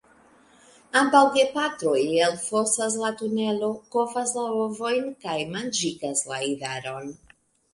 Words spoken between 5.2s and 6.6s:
kaj manĝigas la